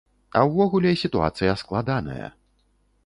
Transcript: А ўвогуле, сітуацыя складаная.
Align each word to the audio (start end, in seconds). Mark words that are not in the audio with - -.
А 0.39 0.41
ўвогуле, 0.51 0.93
сітуацыя 1.03 1.53
складаная. 1.63 2.33